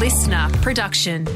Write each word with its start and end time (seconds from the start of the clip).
listener 0.00 0.48
production. 0.62 1.26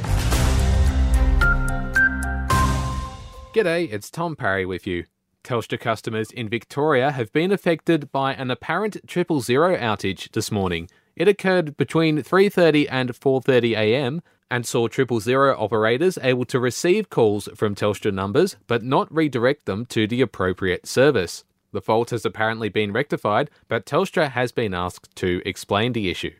G'day, 3.52 3.92
it's 3.92 4.10
Tom 4.10 4.34
Parry 4.36 4.64
with 4.64 4.86
you. 4.86 5.04
Telstra 5.44 5.78
customers 5.78 6.30
in 6.30 6.48
Victoria 6.48 7.10
have 7.10 7.30
been 7.34 7.52
affected 7.52 8.10
by 8.10 8.32
an 8.32 8.50
apparent 8.50 9.06
triple 9.06 9.42
zero 9.42 9.76
outage 9.76 10.32
this 10.32 10.50
morning. 10.50 10.88
It 11.14 11.28
occurred 11.28 11.76
between 11.76 12.22
3:30 12.22 12.88
and 12.90 13.10
4:30 13.10 13.76
a.m. 13.76 14.22
and 14.50 14.64
saw 14.64 14.88
triple 14.88 15.20
zero 15.20 15.54
operators 15.58 16.18
able 16.22 16.46
to 16.46 16.58
receive 16.58 17.10
calls 17.10 17.50
from 17.54 17.74
Telstra 17.74 18.14
numbers 18.14 18.56
but 18.66 18.82
not 18.82 19.14
redirect 19.14 19.66
them 19.66 19.84
to 19.90 20.06
the 20.06 20.22
appropriate 20.22 20.86
service. 20.86 21.44
The 21.72 21.82
fault 21.82 22.08
has 22.10 22.24
apparently 22.24 22.70
been 22.70 22.92
rectified, 22.92 23.50
but 23.68 23.84
Telstra 23.84 24.30
has 24.30 24.52
been 24.52 24.72
asked 24.72 25.14
to 25.16 25.42
explain 25.44 25.92
the 25.92 26.08
issue. 26.08 26.32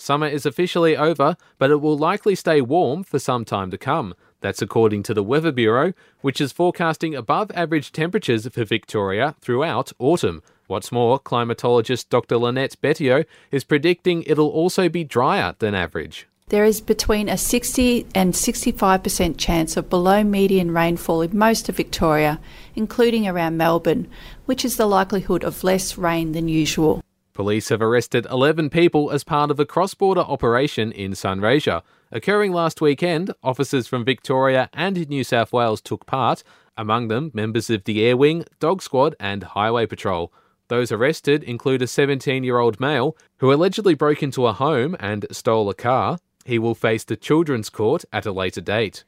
Summer 0.00 0.26
is 0.26 0.46
officially 0.46 0.96
over, 0.96 1.36
but 1.58 1.70
it 1.70 1.82
will 1.82 1.96
likely 1.96 2.34
stay 2.34 2.62
warm 2.62 3.04
for 3.04 3.18
some 3.18 3.44
time 3.44 3.70
to 3.70 3.76
come. 3.76 4.14
That's 4.40 4.62
according 4.62 5.02
to 5.04 5.14
the 5.14 5.22
Weather 5.22 5.52
Bureau, 5.52 5.92
which 6.22 6.40
is 6.40 6.52
forecasting 6.52 7.14
above 7.14 7.50
average 7.54 7.92
temperatures 7.92 8.48
for 8.48 8.64
Victoria 8.64 9.34
throughout 9.42 9.92
autumn. 9.98 10.42
What's 10.68 10.90
more, 10.90 11.20
climatologist 11.20 12.08
Dr. 12.08 12.38
Lynette 12.38 12.80
Bettio 12.80 13.26
is 13.50 13.62
predicting 13.62 14.22
it'll 14.22 14.48
also 14.48 14.88
be 14.88 15.04
drier 15.04 15.54
than 15.58 15.74
average. 15.74 16.26
There 16.48 16.64
is 16.64 16.80
between 16.80 17.28
a 17.28 17.36
60 17.36 18.06
and 18.14 18.32
65% 18.32 19.36
chance 19.36 19.76
of 19.76 19.90
below 19.90 20.24
median 20.24 20.72
rainfall 20.72 21.20
in 21.20 21.36
most 21.36 21.68
of 21.68 21.76
Victoria, 21.76 22.40
including 22.74 23.28
around 23.28 23.58
Melbourne, 23.58 24.08
which 24.46 24.64
is 24.64 24.78
the 24.78 24.86
likelihood 24.86 25.44
of 25.44 25.62
less 25.62 25.98
rain 25.98 26.32
than 26.32 26.48
usual. 26.48 27.02
Police 27.40 27.70
have 27.70 27.80
arrested 27.80 28.26
11 28.30 28.68
people 28.68 29.10
as 29.10 29.24
part 29.24 29.50
of 29.50 29.58
a 29.58 29.64
cross 29.64 29.94
border 29.94 30.20
operation 30.20 30.92
in 30.92 31.12
Sunraysia. 31.12 31.80
Occurring 32.12 32.52
last 32.52 32.82
weekend, 32.82 33.32
officers 33.42 33.86
from 33.86 34.04
Victoria 34.04 34.68
and 34.74 35.08
New 35.08 35.24
South 35.24 35.50
Wales 35.50 35.80
took 35.80 36.04
part, 36.04 36.42
among 36.76 37.08
them 37.08 37.30
members 37.32 37.70
of 37.70 37.84
the 37.84 38.04
Air 38.04 38.14
Wing, 38.14 38.44
Dog 38.58 38.82
Squad, 38.82 39.16
and 39.18 39.42
Highway 39.42 39.86
Patrol. 39.86 40.30
Those 40.68 40.92
arrested 40.92 41.42
include 41.42 41.80
a 41.80 41.86
17 41.86 42.44
year 42.44 42.58
old 42.58 42.78
male 42.78 43.16
who 43.38 43.50
allegedly 43.50 43.94
broke 43.94 44.22
into 44.22 44.46
a 44.46 44.52
home 44.52 44.94
and 45.00 45.24
stole 45.30 45.70
a 45.70 45.74
car. 45.74 46.18
He 46.44 46.58
will 46.58 46.74
face 46.74 47.04
the 47.04 47.16
Children's 47.16 47.70
Court 47.70 48.04
at 48.12 48.26
a 48.26 48.32
later 48.32 48.60
date. 48.60 49.02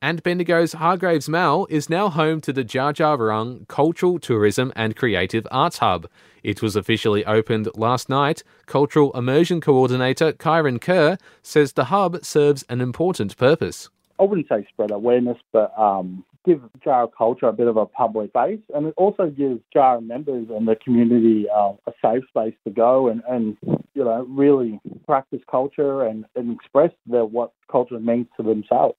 And 0.00 0.22
Bendigo's 0.22 0.74
Hargreaves 0.74 1.28
Mall 1.28 1.66
is 1.68 1.90
now 1.90 2.08
home 2.08 2.40
to 2.42 2.52
the 2.52 2.64
Dja 2.64 2.94
Dja 2.94 3.18
Wurrung 3.18 3.66
Cultural, 3.66 4.20
Tourism 4.20 4.72
and 4.76 4.94
Creative 4.94 5.44
Arts 5.50 5.78
Hub. 5.78 6.06
It 6.44 6.62
was 6.62 6.76
officially 6.76 7.24
opened 7.24 7.68
last 7.74 8.08
night. 8.08 8.44
Cultural 8.66 9.10
Immersion 9.18 9.60
Coordinator 9.60 10.32
Kyron 10.32 10.80
Kerr 10.80 11.18
says 11.42 11.72
the 11.72 11.86
hub 11.86 12.24
serves 12.24 12.64
an 12.68 12.80
important 12.80 13.36
purpose. 13.36 13.90
I 14.20 14.22
wouldn't 14.22 14.46
say 14.48 14.64
spread 14.68 14.92
awareness, 14.92 15.38
but 15.52 15.76
um, 15.76 16.24
give 16.46 16.60
Djaara 16.86 17.10
culture 17.18 17.46
a 17.46 17.52
bit 17.52 17.66
of 17.66 17.76
a 17.76 17.86
public 17.86 18.32
face, 18.32 18.60
and 18.72 18.86
it 18.86 18.94
also 18.96 19.30
gives 19.30 19.60
Djaara 19.74 20.06
members 20.06 20.46
and 20.48 20.68
the 20.68 20.76
community 20.76 21.46
uh, 21.52 21.72
a 21.88 21.92
safe 22.00 22.22
space 22.28 22.54
to 22.62 22.70
go 22.70 23.08
and, 23.08 23.20
and 23.28 23.56
you 23.94 24.04
know 24.04 24.24
really 24.28 24.80
practice 25.06 25.40
culture 25.50 26.04
and, 26.04 26.24
and 26.36 26.52
express 26.52 26.92
their, 27.04 27.24
what 27.24 27.50
culture 27.68 27.98
means 27.98 28.28
to 28.36 28.44
themselves. 28.44 28.96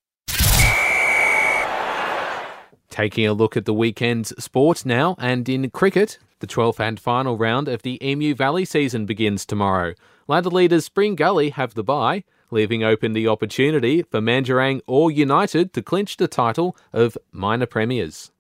Taking 2.89 3.27
a 3.27 3.33
look 3.33 3.55
at 3.55 3.65
the 3.65 3.73
weekend's 3.73 4.33
sport 4.43 4.85
now, 4.85 5.15
and 5.19 5.47
in 5.47 5.69
cricket, 5.69 6.17
the 6.39 6.47
12th 6.47 6.79
and 6.79 6.99
final 6.99 7.37
round 7.37 7.67
of 7.67 7.83
the 7.83 8.03
Emu 8.03 8.33
Valley 8.33 8.65
season 8.65 9.05
begins 9.05 9.45
tomorrow. 9.45 9.93
Ladder 10.27 10.49
leaders 10.49 10.85
Spring 10.85 11.15
Gully 11.15 11.51
have 11.51 11.75
the 11.75 11.83
bye, 11.83 12.23
leaving 12.51 12.83
open 12.83 13.13
the 13.13 13.27
opportunity 13.27 14.01
for 14.01 14.21
Mandurang 14.21 14.81
or 14.87 15.11
United 15.11 15.71
to 15.73 15.81
clinch 15.83 16.17
the 16.17 16.27
title 16.27 16.75
of 16.91 17.17
minor 17.31 17.67
premiers. 17.67 18.31